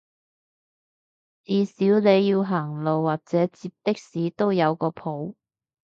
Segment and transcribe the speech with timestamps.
[1.43, 5.35] 至少你要行路或者截的士都有個譜